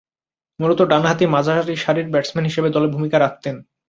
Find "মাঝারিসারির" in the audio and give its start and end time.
1.27-2.11